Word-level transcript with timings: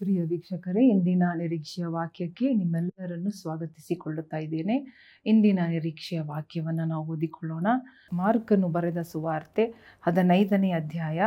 ಪ್ರಿಯ 0.00 0.22
ವೀಕ್ಷಕರೇ, 0.22 0.88
ಇಂದಿನ 0.88 1.22
ನಿರೀಕ್ಷೆಯ 1.36 1.86
ವಾಕ್ಯಕ್ಕೆ 1.86 2.54
ನಿಮ್ಮೆಲ್ಲರನ್ನು 2.54 3.30
ಸ್ವಾಗತಿಸಿಕೊಳ್ಳುತ್ತಾ 3.30 4.36
ಇದ್ದೇನೆ. 4.36 4.76
ಇಂದಿನ 5.26 5.58
ನಿರೀಕ್ಷೆಯ 5.68 6.20
ವಾಕ್ಯವನ್ನು 6.20 6.84
ನಾವು 6.84 7.06
ಓದಿಕೊಳ್ಳೋಣ. 7.06 7.66
ಮಾರ್ಕನ್ನು 8.12 8.68
ಬರೆದ 8.68 9.02
ಸುವಾರ್ತೆ 9.02 9.74
ಹದಿನೈದನೇ 10.02 10.70
ಅಧ್ಯಾಯ 10.70 11.20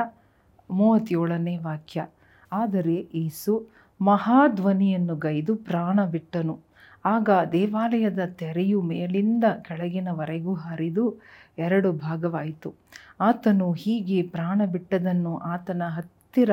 ಮೂವತ್ತೇಳನೇ 0.72 1.58
ವಾಕ್ಯ. 1.58 2.08
ಆದರೆ 2.52 3.08
ಯೇಸು 3.14 3.68
ಮಹಾಧ್ವನಿಯನ್ನು 4.02 5.16
ಗೈದು 5.16 5.56
ಪ್ರಾಣ 5.56 6.06
ಬಿಟ್ಟನು. 6.06 6.60
ಆಗ 7.06 7.30
ದೇವಾಲಯದ 7.52 8.20
ತೆರೆಯು 8.26 8.82
ಮೇಲಿಂದ 8.82 9.44
ಕೆಳಗಿನವರೆಗೂ 9.62 10.54
ಹರಿದು 10.54 11.22
ಎರಡು 11.58 11.92
ಭಾಗವಾಯಿತು. 11.92 12.74
ಆತನು 13.20 13.72
ಹೀಗೆ 13.72 14.24
ಪ್ರಾಣ 14.24 14.62
ಬಿಟ್ಟದನ್ನು 14.66 15.38
ಆತನ 15.38 15.84
ಹತ್ತಿರ 15.84 16.50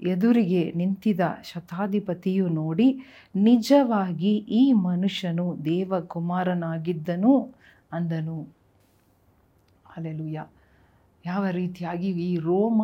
ಎದುರಿಗೆ 0.00 0.72
ನಿಂತಿದ 0.76 1.20
ಶತಾಧಿಪತಿಯು 1.42 2.48
ನೋಡಿ, 2.48 2.88
ನಿಜವಾಗಿ 3.34 4.32
ಈ 4.36 4.72
ಮನುಷ್ಯನು 4.72 5.64
ದೇವಕುಮಾರನಾಗಿದ್ದನು? 5.64 7.54
ಅಂದನು. 7.92 8.38
ಅಲೆಲುಯ್ಯ 9.96 10.44
ಯಾವ 11.26 11.44
ರೀತಿಯಾಗಿ 11.50 12.08
ಈ 12.10 12.36
ರೋಮ 12.36 12.82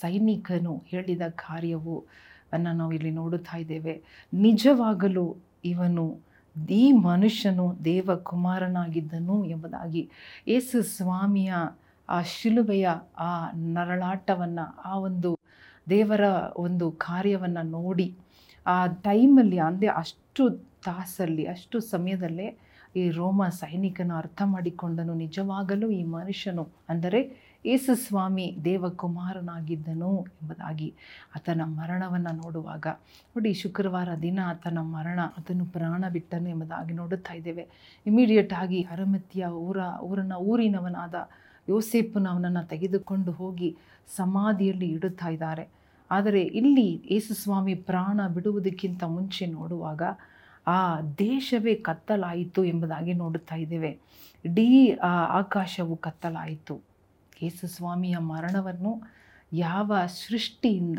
ಸೈನಿಕನು 0.00 0.82
ಹೇಳಿದ 0.86 1.22
ಕಾರ್ಯವು 1.28 2.04
ಅನ್ನು 2.52 2.72
ನಾವು 2.72 2.92
ಇಲ್ಲಿ 2.92 3.10
ನೋಡುತ್ತಾ 3.10 3.58
ಇದ್ದೇವೆ. 3.58 4.02
ನಿಜವಾಗಲೂ 4.32 5.36
ಇವನು 5.64 6.06
ಈ 6.70 6.92
ಮನುಷ್ಯನು 6.92 7.84
ದೇವಕುಮಾರನಾಗಿದ್ದನು 7.84 9.44
ಎಂಬುದಾಗಿ 9.44 10.10
ಯೇಸು 10.48 10.82
ಸ್ವಾಮಿಯ 10.82 11.52
ಆ 12.08 12.22
ಶಿಲುಬೆಯ 12.22 12.88
ಆ 13.18 13.50
ನರಳಾಟವನ್ನು, 13.54 14.82
ಆ 14.82 14.98
ಒಂದು 14.98 15.39
ದೇವರ 15.86 16.24
ಒಂದು 16.56 16.86
ಕಾರ್ಯವನ್ನು 16.90 17.62
ನೋಡಿ 17.78 18.08
ಆ 18.66 18.78
ಟೈಮಲ್ಲಿ 18.86 19.58
ಅಂದರೆ 19.58 19.88
ಅಷ್ಟು 20.02 20.42
ತಾಸಲ್ಲಿ, 20.84 21.44
ಅಷ್ಟು 21.46 21.76
ಸಮಯದಲ್ಲೇ 21.80 22.48
ಈ 22.96 23.02
ರೋಮ 23.10 23.42
ಸೈನಿಕನ 23.48 24.12
ಅರ್ಥ 24.16 24.42
ಮಾಡಿಕೊಂಡನು. 24.44 25.14
ನಿಜವಾಗಲೂ 25.14 25.86
ಈ 25.90 26.02
ಮನುಷ್ಯನು 26.16 26.64
ಅಂದರೆ 26.88 27.20
ಯೇಸು 27.66 27.92
ಸ್ವಾಮಿ 27.94 28.46
ದೇವಕುಮಾರನಾಗಿದ್ದನು 28.64 30.10
ಎಂಬುದಾಗಿ 30.28 30.88
ಆತನ 31.36 31.62
ಮರಣವನ್ನು 31.78 32.32
ನೋಡುವಾಗ. 32.42 32.86
ನೋಡಿ, 33.36 33.50
ಶುಕ್ರವಾರ 33.54 34.08
ದಿನ 34.22 34.38
ಆತನ 34.52 34.78
ಮರಣ, 34.94 35.20
ಆತನು 35.38 35.64
ಪ್ರಾಣ 35.64 36.04
ಬಿಟ್ಟನು 36.08 36.48
ಎಂಬುದಾಗಿ 36.48 36.92
ನೋಡುತ್ತಾ 36.92 37.34
ಇದ್ದೇವೆ. 37.34 37.66
ಇಮಿಡಿಯೇಟ್ 38.06 38.54
ಆಗಿ 38.62 38.80
ಅರಮತಿಯ 38.92 39.46
ಊರ 39.66 39.78
ಊರನ 40.08 40.32
ಊರಿನವನಾದ 40.32 41.14
ಯೋಸೇಪನ 41.68 42.26
ಅವನನ್ನು 42.30 42.68
ತೆಗೆದುಕೊಂಡು 42.68 43.32
ಹೋಗಿ 43.32 43.76
ಸಮಾಧಿಯಲ್ಲಿ 44.16 44.88
ಇಡುತ್ತಾ 44.88 45.28
ಇದ್ದಾರೆ. 45.28 45.68
ಆದರೆ 46.10 46.42
ಇಲ್ಲಿ 46.42 47.02
ಯೇಸುಸ್ವಾಮಿ 47.10 47.74
ಪ್ರಾಣ 47.74 48.20
ಬಿಡುವುದಕ್ಕಿಂತ 48.28 49.04
ಮುಂಚೆ 49.04 49.46
ನೋಡುವಾಗ, 49.46 50.02
ಆ 50.66 51.00
ದೇಶವೇ 51.00 51.74
ಕತ್ತಲಾಯಿತು 51.74 52.64
ಎಂಬುದಾಗಿ 52.64 53.14
ನೋಡುತ್ತಾ 53.14 53.56
ಇದ್ದೇವೆ. 53.56 53.98
ಇಡೀ, 54.44 54.92
ಆ 54.92 55.24
ಆಕಾಶವು 55.24 55.96
ಕತ್ತಲಾಯಿತು. 55.96 56.80
ಯೇಸುಸ್ವಾಮಿಯ 57.42 58.16
ಮರಣವನ್ನು 58.18 59.02
ಯಾವ 59.52 59.92
ಸೃಷ್ಟಿಯಿಂದ, 60.06 60.98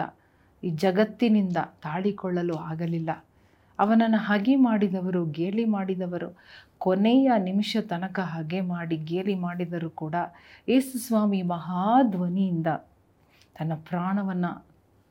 ಈ 0.64 0.70
ಜಗತ್ತಿನಿಂದ 0.70 1.58
ತಾಳಿಕೊಳ್ಳಲು 1.84 2.54
ಆಗಲಿಲ್ಲ. 2.54 3.10
ಅವನನ್ನು 3.82 4.18
ಹಾಗೆ 4.18 4.56
ಮಾಡಿದವರು, 4.56 5.26
ಗೇಲಿ 5.26 5.66
ಮಾಡಿದವರು, 5.66 6.30
ಕೊನೆಯ 6.78 7.32
ನಿಮಿಷ 7.38 7.78
ತನಕ 7.90 8.20
ಹಾಗೆ 8.20 8.62
ಮಾಡಿ, 8.62 8.98
ಗೇಲಿ 8.98 9.36
ಮಾಡಿದರು 9.36 9.90
ಕೂಡ 9.90 10.16
ಯೇಸುಸ್ವಾಮಿ 10.68 11.42
ಮಹಾಧ್ವನಿಯಿಂದ 11.42 12.68
ತನ್ನ 13.60 13.74
ಪ್ರಾಣವನ್ನು 13.90 14.52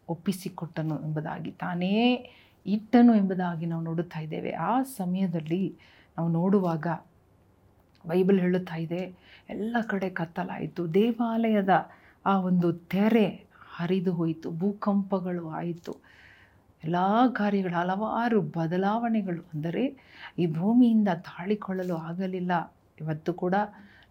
ಒಪ್ಪಿಸಿಕೊಟ್ಟನು 0.08 0.96
ಎಂಬುದಾಗಿ, 1.04 1.50
ತಾನೇ 1.50 1.94
ಇಟ್ಟನು 2.66 3.12
ಎಂಬುದಾಗಿ 3.14 3.66
ನಾವು 3.66 3.82
ನೋಡುತ್ತಾ 3.82 4.20
ಇದ್ದೇವೆ. 4.20 4.50
ಆ 4.50 4.82
ಸಮಯದಲ್ಲಿ 4.82 5.62
ನಾವು 6.18 6.28
ನೋಡುವಾಗ 6.28 6.86
ಬೈಬಲ್ 8.04 8.40
ಹೇಳುತ್ತಾ 8.40 8.76
ಇದೆ, 8.76 9.02
ಎಲ್ಲ 9.50 9.76
ಕಡೆ 9.86 10.08
ಕತ್ತಲಾಯಿತು, 10.10 10.82
ದೇವಾಲಯದ 10.94 11.74
ಆ 12.26 12.34
ಒಂದು 12.40 12.68
ತೆರೆ 12.72 13.26
ಹರಿದು 13.76 14.12
ಹೋಯಿತು, 14.12 14.50
ಭೂಕಂಪಗಳು 14.50 15.44
ಆಯಿತು. 15.48 15.92
ಎಲ್ಲ 16.84 16.96
ಕಾರ್ಯಗಳು, 17.32 17.74
ಹಲವಾರು 17.74 18.42
ಬದಲಾವಣೆಗಳು 18.42 19.50
ಅಂದರೆ 19.54 19.96
ಈ 20.38 20.46
ಭೂಮಿಯಿಂದ 20.46 21.08
ತಾಳಿಕೊಳ್ಳಲು 21.14 21.96
ಆಗಲಿಲ್ಲ. 21.96 22.74
ಇವತ್ತು 23.00 23.34
ಕೂಡ 23.34 23.54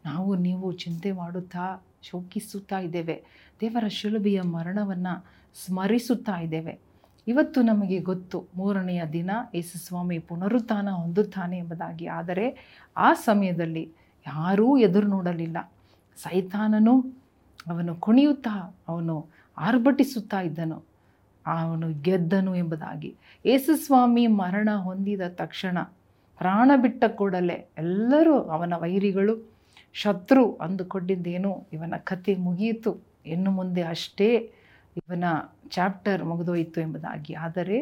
ನಾವು, 0.05 0.35
ನೀವು 0.35 0.71
ಚಿಂತೆ 0.71 1.11
ಮಾಡುತ್ತಾ, 1.11 1.85
ಶೋಕಿಸುತ್ತಾ 2.01 2.79
ಇದ್ದೇವೆ. 2.79 3.23
ದೇವರ 3.61 3.87
ಶಿಲುಬೆಯ 3.87 4.41
ಮರಣವನ್ನು 4.41 5.25
ಸ್ಮರಿಸುತ್ತಾ 5.65 6.39
ಇದ್ದೇವೆ. 6.39 6.79
ಇವತ್ತು 7.27 7.61
ನಮಗೆ 7.61 7.99
ಗೊತ್ತು, 7.99 8.47
ಮೂರನೆಯ 8.55 9.05
ದಿನ 9.05 9.31
ಯೇಸುಸ್ವಾಮಿ 9.55 10.19
ಪುನರುತ್ಥಾನ 10.19 10.89
ಹೊಂದುತ್ತಾನೆ 10.89 11.57
ಎಂಬುದಾಗಿ. 11.57 12.07
ಆದರೆ 12.07 12.77
ಆ 12.97 13.13
ಸಮಯದಲ್ಲಿ 13.13 13.91
ಯಾರೂ 14.27 14.77
ಎದುರು 14.77 15.07
ನೋಡಲಿಲ್ಲ. 15.07 15.71
ಸೈತಾನನು 16.17 17.01
ಅವನು 17.67 17.95
ಕುಣಿಯುತ್ತಾ, 17.95 18.75
ಅವನು 18.87 19.27
ಆರ್ಭಟಿಸುತ್ತಾ 19.57 20.41
ಇದ್ದನು. 20.41 20.88
ಅವನು 21.45 22.01
ಗೆದ್ದನು 22.01 22.55
ಎಂಬುದಾಗಿ. 22.55 23.15
ಯೇಸುಸ್ವಾಮಿ 23.45 24.27
ಮರಣ 24.27 24.69
ಹೊಂದಿದ 24.75 25.21
ತಕ್ಷಣ 25.27 25.77
ಪ್ರಾಣ 26.41 26.71
ಬಿಟ್ಟ 26.75 27.03
ಕೂಡಲೇ 27.03 27.67
ಎಲ್ಲರೂ 27.77 28.39
ಅವನ 28.39 28.73
ವೈರಿಗಳು 28.77 29.33
ಶತ್ರು 29.93 30.55
ಅಂದುಕೊಂಡಿದ್ದೇನು, 30.55 31.65
ಇವನ 31.73 31.93
ಕತೆ 32.03 32.35
ಮುಗಿಯಿತು, 32.35 32.91
ಇನ್ನು 33.25 33.51
ಮುಂದೆ 33.51 33.81
ಅಷ್ಟೇ 33.81 34.29
ಇವನ 34.95 35.23
ಚಾಪ್ಟರ್ 35.71 36.23
ಮುಗಿದೋಯಿತು 36.23 36.81
ಎಂಬುದಾಗಿ. 36.81 37.33
ಆದರೆ 37.35 37.77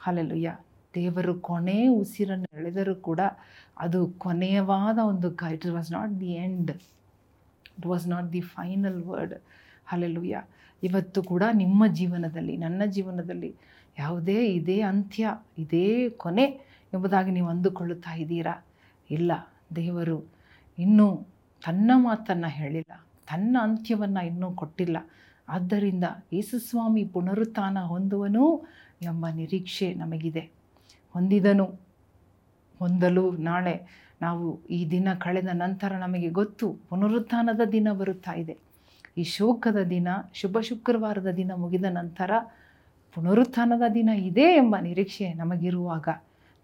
ಹಾಲೆಲುಯ್ಯ 0.00 0.56
ದೇವರು 0.94 1.40
ಕೊನೆ 1.40 1.88
ಉಸಿರನ್ನು 1.88 2.58
ಎಳೆದರೂ 2.58 2.94
ಕೂಡ 2.94 3.20
ಅದು 3.78 4.06
ಕೊನೆಯವಾದ 4.18 4.98
ಒಂದು 4.98 5.30
ಕ 5.36 5.42
it 5.52 5.66
was 5.66 5.92
not 5.92 6.20
the 6.20 6.32
end 6.46 6.70
it 7.78 7.86
was 7.86 8.08
not 8.08 8.32
the 8.32 8.40
final 8.40 9.02
word 9.02 9.34
hallelujah 9.86 10.42
ಇವತ್ತು 10.82 11.22
ಕೂಡ 11.22 11.42
ನಿಮ್ಮ 11.52 11.86
ಜೀವನದಲ್ಲಿ, 11.86 12.56
ನನ್ನ 12.56 12.82
ಜೀವನದಲ್ಲಿ 12.86 13.54
ಯಾವುದೇ 13.98 14.46
ಇದೇ 14.46 14.80
ಅಂತ್ಯ, 14.80 15.30
ಇದೇ 15.58 16.08
ಕೊನೆ 16.08 16.46
ಎಂಬುದಾಗಿ 16.94 17.30
ನೀವು 17.30 17.48
ಅಂದುಕೊಳ್ಳುತ್ತಾ 17.48 18.12
ಇದ್ದೀರಾ? 18.14 18.54
ಇಲ್ಲ, 19.10 19.32
ದೇವರು 19.76 20.24
ಇನ್ನೂ 20.78 21.26
ತನ್ನ 21.64 21.90
ಮಾತನ್ನು 21.94 22.48
ಹೇಳಿಲ್ಲ, 22.48 23.06
ತನ್ನ 23.30 23.56
ಅಂತ್ಯವನ್ನು 23.62 24.26
ಇನ್ನೂ 24.26 24.52
ಕೊಟ್ಟಿಲ್ಲ. 24.52 24.96
ಆದ್ದರಿಂದ 25.48 26.04
ಯೇಸುಸ್ವಾಮಿ 26.32 27.04
ಪುನರುತ್ಥಾನ 27.04 27.78
ಹೊಂದುವನು 27.78 28.44
ಎಂಬ 29.02 29.26
ನಿರೀಕ್ಷೆ 29.28 29.94
ನಮಗಿದೆ. 29.94 30.40
ಹೊಂದಿದನು, 31.14 31.66
ಹೊಂದಲು 32.78 33.30
ನಾಳೆ 33.30 34.08
ನಾವು 34.22 34.60
ಈ 34.70 34.90
ದಿನ 34.90 35.08
ಕಳೆದ 35.14 35.48
ನಂತರ 35.52 35.92
ನಮಗೆ 35.98 36.28
ಗೊತ್ತು, 36.28 36.72
ಪುನರುತ್ಥಾನದ 36.88 37.60
ದಿನ 37.72 37.88
ಬರುತ್ತಾ 37.92 38.32
ಇದೆ. 38.32 38.67
ಈ 39.18 39.24
ಶೋಕದ 39.24 39.80
ದಿನ, 39.90 40.08
ಶುಭ 40.34 40.56
ಶುಕ್ರವಾರದ 40.60 41.30
ದಿನ 41.36 41.52
ಮುಗಿದ 41.56 41.86
ನಂತರ 41.90 42.30
ಪುನರುತ್ಥಾನದ 43.14 43.82
ದಿನ 43.94 44.10
ಇದೆ 44.30 44.46
ಎಂಬ 44.56 44.76
ನಿರೀಕ್ಷೆ 44.82 45.26
ನಮಗಿರುವಾಗ 45.32 46.08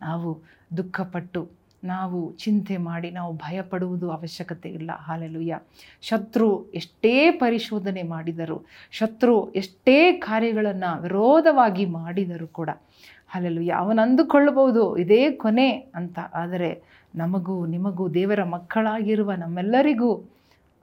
ನಾವು 0.01 0.31
ದುಃಖಪಟ್ಟು, 0.77 1.43
ನಾವು 1.85 2.19
ಚಿಂತೆ 2.33 2.77
ಮಾಡಿ, 2.77 3.11
ನಾವು 3.11 3.33
ಭಯಪಡುವುದು 3.35 4.07
ಅವಶ್ಯಕತೆ 4.11 4.69
ಇಲ್ಲ. 4.69 4.91
ಹಾಲೆಲುಯ್ಯ. 4.97 5.59
ಶತ್ರು 6.03 6.49
ಎಷ್ಟೇ 6.71 7.31
ಪರಿಶೋಧನೆ 7.31 8.03
ಮಾಡಿದರು, 8.03 8.59
ಶತ್ರು 8.91 9.35
ಎಷ್ಟೇ 9.53 10.13
ಕಾರ್ಯಗಳನ್ನು 10.13 11.03
ವಿರೋಧವಾಗಿ 11.03 11.87
ಮಾಡಿದರೂ 11.99 12.47
ಕೂಡ, 12.47 12.71
ಹಾಲೆಲುಯ್ಯ, 13.29 13.73
ಅವನು 13.73 14.03
ಅಂದುಕೊಳ್ಳಬಹುದು, 14.03 14.97
ಇದೇ 14.97 15.23
ಕೊನೆ 15.43 15.71
ಅಂತ. 15.73 16.19
ಆದರೆ 16.35 16.71
ನಮಗೂ, 17.17 17.57
ನಿಮಗೂ 17.67 18.05
ದೇವರ 18.09 18.45
ಮಕ್ಕಳಾಗಿರುವ 18.45 19.33
ನಮ್ಮೆಲ್ಲರಿಗೂ 19.33 20.11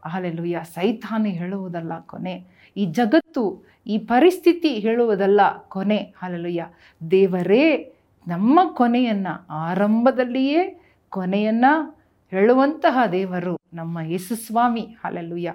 ಹಾಲೆಲುಯ್ಯ 0.06 0.62
ಸೈತಾನ 0.74 1.26
ಹೇಳುವುದಲ್ಲ 1.26 2.00
ಕೊನೆ. 2.00 2.46
ಈ 2.78 2.86
ಜಗತ್ತು, 2.86 3.64
ಈ 3.88 3.98
ಪರಿಸ್ಥಿತಿ 3.98 4.70
ಹೇಳುವುದಲ್ಲ 4.70 5.42
ಕೊನೆ. 5.68 5.98
ಹಾಲೆಲುಯ್ಯ 5.98 6.66
ದೇವರೇ, 7.12 7.94
ನಮ್ಮ 8.28 8.59
ಕೊನೆಯನ್ನು, 8.74 9.46
ಆರಂಭದಲ್ಲಿಯೇ 9.50 10.82
ಕೊನೆಯನ್ನು 11.09 12.02
ಹೇಳುವಂತಹ 12.32 13.06
ದೇವರು 13.12 13.59
ನಮ್ಮ 13.74 14.00
ಯೇಸುಸ್ವಾಮಿ 14.00 14.82
ಹಾಲೆಲುಯ್ಯ 14.82 15.53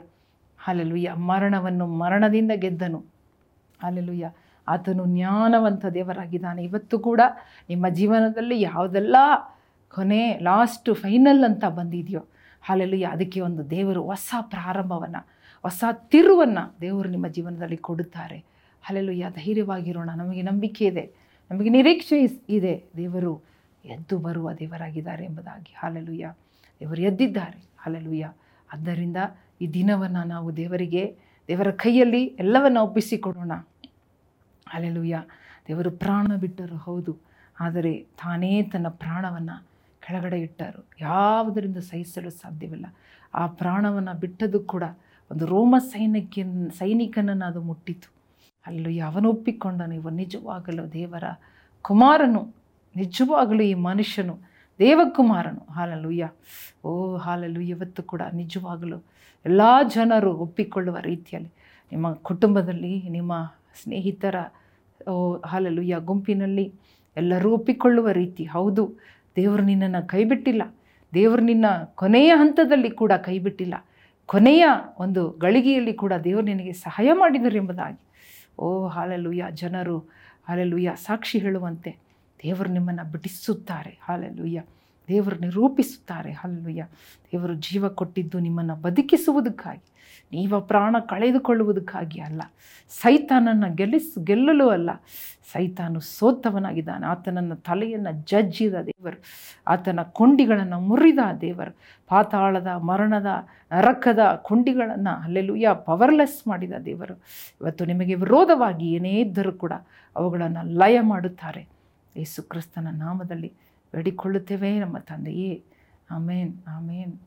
ಹಾಲೆಲುಯ್ಯ 0.65 1.13
ಮರಣವನ್ನು 1.13 1.87
ಮರಣದಿಂದ 1.87 2.53
ಗೆದ್ದನು. 2.57 2.99
ಹಾಲೆಲುಯ್ಯ 3.83 4.31
ಆತನು 4.69 5.05
ಜ್ಞಾನವಂತ 5.05 5.87
ದೇವರಾಗಿದ್ದಾನೆ. 5.87 6.65
ಇವತ್ತು 6.65 6.99
ಕೂಡ 6.99 7.21
ನಿಮ್ಮ 7.69 7.89
ಜೀವನದಲ್ಲಿ 7.89 8.61
ಯಾವುದೆಲ್ಲ 8.61 9.17
ಕೊನೆ, 9.95 10.39
ಲಾಸ್ಟ್, 10.43 10.95
ಫೈನಲ್ 10.95 11.45
ಅಂತ 11.45 11.65
ಬಂದಿದೆಯೋ 11.65 12.25
ಹಾಲೆಲುಯ್ಯ. 12.67 13.05
ಅದಕ್ಕೆ 13.05 13.41
ಒಂದು 13.41 13.71
ದೇವರು 13.71 14.03
ಹೊಸ 14.03 14.35
ಪ್ರಾರಂಭವನ್ನು, 14.41 15.27
ಹೊಸ 15.63 15.85
ತಿರುವನ್ನು 15.93 16.81
ದೇವರು 16.81 17.09
ನಿಮ್ಮ 17.09 17.29
ಜೀವನದಲ್ಲಿ 17.29 17.77
ಕೊಡುತ್ತಾರೆ. 17.77 18.39
ಹಾಲೆಲುಯ್ಯ. 18.83 19.31
ಧೈರ್ಯವಾಗಿರೋಣ. 19.31 20.11
ನಮಗೆ 20.17 20.43
ನಂಬಿಕೆ 20.43 20.87
ಇದೆ. 20.87 21.13
ನಮಗೆ 21.51 21.71
ನಿರೀಕ್ಷೆ 21.71 22.21
ಇದೆ. 22.49 22.85
ದೇವರು 22.97 23.43
ಎದ್ದು 23.85 24.19
ಬರುವ 24.19 24.53
ದೇವರಾಗಿದ್ದಾರೆ 24.53 25.25
ಎಂಬುದಾಗಿ. 25.25 25.75
ಹಾಲೆಲ್ಲೂಯ್ಯ 25.79 26.35
ದೇವರು 26.81 27.03
ಎದ್ದಿದ್ದಾರೆ. 27.03 27.65
ಹಾಲೆಲ್ಲೂಯ್ಯ 27.79 28.33
ಆದ್ದರಿಂದ 28.73 29.17
ಈ 29.61 29.67
ದಿನವನ್ನು 29.67 30.25
ನಾವು 30.25 30.57
ದೇವರಿಗೆ, 30.57 31.19
ದೇವರ 31.49 31.71
ಕೈಯಲ್ಲಿ 31.71 32.25
ಎಲ್ಲವನ್ನು 32.25 32.83
ಒಪ್ಪಿಸಿಕೊಡೋಣ. 32.83 33.53
ಅಲ್ಲೆಲುಯ್ಯ 34.73 35.25
ದೇವರು 35.69 35.91
ಪ್ರಾಣ 35.91 36.27
ಬಿಟ್ಟರು 36.41 36.77
ಹೌದು. 36.77 37.19
ಆದರೆ 37.61 37.95
ತಾನೇ 37.95 38.63
ತನ್ನ 38.63 38.89
ಪ್ರಾಣವನ್ನು 38.89 39.76
ಕೆಳಗಡೆ 40.07 40.41
ಇಟ್ಟರು. 40.41 40.89
ಯಾವುದರಿಂದ 41.01 41.77
ಸಹಿಸಲು 41.77 42.31
ಸಾಧ್ಯವಿಲ್ಲ. 42.31 42.87
ಆ 43.35 43.47
ಪ್ರಾಣವನ್ನು 43.47 44.21
ಬಿಟ್ಟದ್ದು 44.21 44.61
ಕೂಡ 44.61 44.83
ಒಂದು 45.31 45.47
ರೋಮ 45.47 45.77
ಸೈನ್ಯಕ್ಕೆ, 45.79 46.43
ಸೈನಿಕನನ್ನು 46.79 47.45
ಅದು 47.45 47.61
ಮುಟ್ಟಿತು. 47.61 48.15
ಅಲ್ಲೂ 48.67 49.07
ಅವನು 49.07 49.29
ಒಪ್ಪಿಕೊಂಡನು 49.29 49.95
ಇವ 49.95 50.09
ನಿಜವಾಗಲು 50.09 50.93
ದೇವರ 50.93 51.25
ಕುಮಾರನು. 51.83 52.55
ನಿಜವಾಗಲೂ 52.97 53.63
ಈ 53.63 53.75
ಮನುಷ್ಯನು 53.75 54.39
ದೇವಕುಮಾರನು. 54.79 55.73
ಹಾಲಲುಯ್ಯ. 55.73 56.31
ಓ 56.85 57.17
ಹಾಲಲು 57.17 57.61
ಇವತ್ತು 57.61 58.03
ಕೂಡ 58.03 58.23
ನಿಜವಾಗಲೂ 58.33 59.05
ಎಲ್ಲ 59.47 59.61
ಜನರು 59.95 60.35
ಒಪ್ಪಿಕೊಳ್ಳುವ 60.35 60.97
ರೀತಿಯಲ್ಲಿ 61.01 61.53
ನಿಮ್ಮ 61.93 62.13
ಕುಟುಂಬದಲ್ಲಿ, 62.13 63.09
ನಿಮ್ಮ 63.09 63.33
ಸ್ನೇಹಿತರ, 63.83 64.35
ಓ 65.11 65.43
ಗುಂಪಿನಲ್ಲಿ 65.99 66.75
ಎಲ್ಲರೂ 67.17 67.51
ಒಪ್ಪಿಕೊಳ್ಳುವ 67.51 68.11
ರೀತಿ. 68.11 68.45
ಹೌದು 68.45 68.97
ದೇವರು 69.37 69.63
ನಿನ್ನನ್ನು 69.63 70.07
ಕೈಬಿಟ್ಟಿಲ್ಲ. 70.07 70.63
ದೇವರು 71.15 71.43
ನಿನ್ನ 71.43 71.65
ಕೊನೆಯ 71.85 72.33
ಹಂತದಲ್ಲಿ 72.35 72.91
ಕೂಡ 72.91 73.13
ಕೈಬಿಟ್ಟಿಲ್ಲ. 73.13 73.75
ಕೊನೆಯ 74.27 74.65
ಒಂದು 74.99 75.31
ಗಳಿಗೆಯಲ್ಲಿ 75.31 75.93
ಕೂಡ 75.93 76.13
ದೇವರು 76.25 76.45
ನಿನಗೆ 76.45 76.73
ಸಹಾಯ 76.73 77.13
ಮಾಡಿದರು 77.13 77.57
ಎಂಬುದಾಗಿ. 77.57 78.01
ಓ, 78.59 78.87
ಹಾಲೆಲುಯ್ಯ, 78.87 79.47
ಜನರು, 79.51 79.99
ಹಾಲೆಲುಯ್ಯ, 80.49 80.93
ಸಾಕ್ಷಿ 80.97 81.39
ಹೇಳುವಂತೆ 81.39 81.97
ದೇವರು 82.43 82.71
ನಿಮ್ಮನ್ನು 82.71 83.13
ಬಿಡಿಸುತ್ತಾರೆ. 83.13 83.99
ಹಾಲೆಲುಯ್ಯ. 84.03 84.63
ದೇವರು 85.09 85.37
ನಿರೂಪಿಸುತ್ತಾರೆ. 85.37 86.33
ಹಲ್ಲುಯ್ಯ 86.33 86.87
ದೇವರು 87.33 87.55
ಜೀವ 87.55 87.89
ಕೊಟ್ಟಿದ್ದು 87.89 88.39
ನಿಮ್ಮನ್ನು 88.39 88.77
ಬದುಕಿಸುವುದಕ್ಕಾಗಿ, 88.77 89.89
ನೀವ 90.33 90.61
ಪ್ರಾಣ 90.61 90.97
ಕಳೆದುಕೊಳ್ಳುವುದಕ್ಕಾಗಿ 90.99 92.21
ಅಲ್ಲ. 92.21 92.43
ಸೈತಾನನ್ನು 92.89 93.75
ಗೆಲ್ಲಿಸ್, 93.75 94.25
ಗೆಲ್ಲಲು 94.25 94.69
ಅಲ್ಲ. 94.69 94.91
ಸೈತಾನು 95.53 96.01
ಸೋತವನಾಗಿದ್ದಾನೆ. 96.01 97.07
ಆತನನ್ನು 97.07 97.57
ತಲೆಯನ್ನು 97.57 98.13
ಜಜ್ಜಿದ 98.25 98.75
ದೇವರು, 98.75 99.23
ಆತನ 99.69 100.01
ಕೊಂಡಿಗಳನ್ನು 100.03 100.81
ಮುರಿದ 100.81 101.19
ದೇವರು, 101.41 101.77
ಪಾತಾಳದ, 102.09 102.67
ಮರಣದ, 102.67 103.27
ನರಕದ 103.73 104.19
ಕೊಂಡಿಗಳನ್ನು 104.43 105.23
ಅಲ್ಲೆಲುಯ್ಯ 105.23 105.69
ಪವರ್ಲೆಸ್ 105.75 106.49
ಮಾಡಿದ 106.49 106.73
ದೇವರು. 106.85 107.15
ಇವತ್ತು 107.61 107.85
ನಿಮಗೆ 107.85 108.15
ವಿರೋಧವಾಗಿ 108.15 108.93
ಏನೇ 108.93 109.15
ಇದ್ದರೂ 109.21 109.53
ಕೂಡ 109.53 109.73
ಅವುಗಳನ್ನು 110.17 110.63
ಲಯ 110.79 111.01
ಮಾಡುತ್ತಾರೆ. 111.01 111.69
ಯೇಸು 112.17 112.43
ಕ್ರಿಸ್ತನ 112.43 112.89
ನಾಮದಲ್ಲಿ 112.93 113.53
ಬೇಡಿಕೊಳ್ಳುತ್ತೇವೆ 113.97 114.81
ನಮ್ಮ 114.81 114.99
ತಂದೆಯೇ. 114.99 115.65
ಆಮೇನ್ 116.11 116.55
ಆಮೇನ್. 116.69 117.19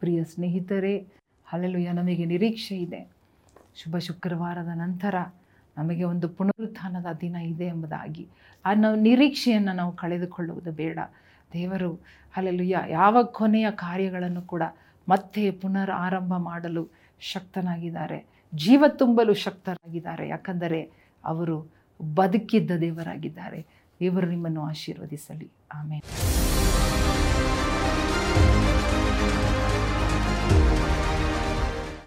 ಪ್ರಿಯ 0.00 0.24
ಸ್ನೇಹಿತರೇ 0.24 1.06
ಅಲ್ಲೆಲುಯ್ಯ 1.52 1.92
ನಮಗೆ 1.92 2.24
ನಿರೀಕ್ಷೆ 2.24 2.76
ಇದೆ. 2.76 3.08
ಶುಭ 3.74 3.98
ಶುಕ್ರವಾರದ 3.98 4.68
ನಂತರ 4.74 5.14
ನಮಗೆ 5.78 6.04
ಒಂದು 6.04 6.28
ಪುನರುತ್ಥಾನದ 6.28 7.06
ದಿನ 7.20 7.36
ಇದೆ 7.36 7.64
ಎಂಬುದಾಗಿ. 7.64 8.28
ಆ 8.64 8.74
ನಾವು 8.74 8.96
ನಿರೀಕ್ಷೆಯನ್ನು 8.96 9.72
ನಾವು 9.72 9.92
ಕಳೆದುಕೊಳ್ಳುವುದು 9.92 10.72
ಬೇಡ. 10.72 10.98
ದೇವರು 11.52 12.00
ಅಲ್ಲೆಲುಯ್ಯ 12.36 12.80
ಯಾವ 12.88 13.22
ಕೊನೆಯ 13.22 13.70
ಕಾರ್ಯಗಳನ್ನು 13.70 14.42
ಕೂಡ 14.42 14.62
ಮತ್ತೆ 15.08 15.50
ಪುನರ್ 15.50 15.90
ಆರಂಭ 15.90 16.36
ಮಾಡಲು 16.36 16.88
ಶಕ್ತನಾಗಿದ್ದಾರೆ. 17.20 18.26
ಜೀವ 18.54 18.84
ತುಂಬಲು 18.88 19.34
ಶಕ್ತರಾಗಿದ್ದಾರೆ. 19.34 20.28
ಯಾಕಂದರೆ 20.28 20.90
ಅವರು 21.24 21.72
ಬದುಕಿದ್ದ 22.14 22.70
ದೇವರಾಗಿದ್ದಾರೆ. 22.70 23.66
ದೇವರು 24.00 24.26
ನಿಮ್ಮನ್ನು 24.26 24.62
ಆಶೀರ್ವದಿಸಲಿ. 24.62 25.50
ಆಮೇಲೆ 25.74 26.04